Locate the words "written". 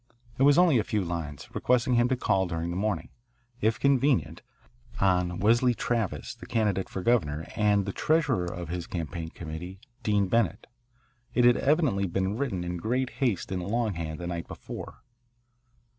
12.35-12.63